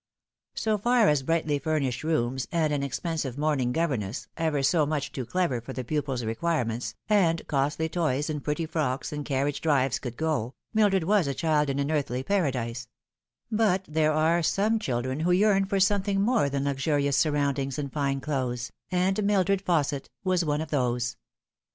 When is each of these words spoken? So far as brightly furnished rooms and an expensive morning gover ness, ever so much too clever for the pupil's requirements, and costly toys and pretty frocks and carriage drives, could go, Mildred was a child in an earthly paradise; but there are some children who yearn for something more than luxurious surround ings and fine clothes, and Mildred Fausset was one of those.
So 0.55 0.79
far 0.79 1.07
as 1.09 1.21
brightly 1.21 1.59
furnished 1.59 2.03
rooms 2.03 2.47
and 2.51 2.73
an 2.73 2.81
expensive 2.81 3.37
morning 3.37 3.71
gover 3.71 3.99
ness, 3.99 4.27
ever 4.35 4.63
so 4.63 4.83
much 4.87 5.11
too 5.11 5.27
clever 5.27 5.61
for 5.61 5.73
the 5.73 5.83
pupil's 5.83 6.23
requirements, 6.25 6.95
and 7.07 7.45
costly 7.47 7.87
toys 7.87 8.27
and 8.27 8.43
pretty 8.43 8.65
frocks 8.65 9.13
and 9.13 9.23
carriage 9.23 9.61
drives, 9.61 9.99
could 9.99 10.17
go, 10.17 10.55
Mildred 10.73 11.03
was 11.03 11.27
a 11.27 11.35
child 11.35 11.69
in 11.69 11.77
an 11.77 11.91
earthly 11.91 12.23
paradise; 12.23 12.87
but 13.51 13.85
there 13.87 14.11
are 14.13 14.41
some 14.41 14.79
children 14.79 15.19
who 15.19 15.29
yearn 15.29 15.65
for 15.65 15.79
something 15.79 16.19
more 16.19 16.49
than 16.49 16.63
luxurious 16.65 17.15
surround 17.15 17.59
ings 17.59 17.77
and 17.77 17.93
fine 17.93 18.19
clothes, 18.21 18.71
and 18.89 19.23
Mildred 19.23 19.63
Fausset 19.63 20.07
was 20.23 20.43
one 20.43 20.61
of 20.61 20.71
those. 20.71 21.15